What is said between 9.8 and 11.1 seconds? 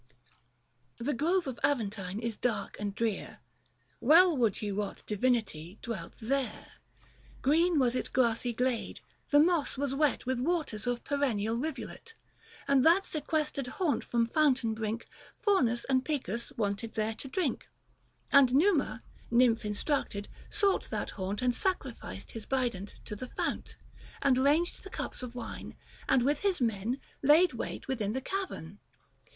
wet With waters of